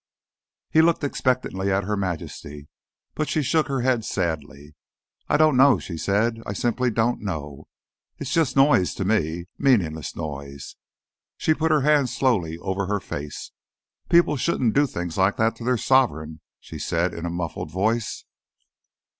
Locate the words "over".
12.57-12.87